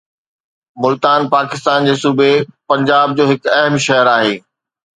[0.83, 2.31] ملتان پاڪستان جي صوبي
[2.69, 4.35] پنجاب جو هڪ اهم شهر آهي